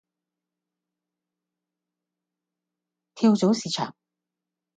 [3.13, 3.95] 跳蚤市場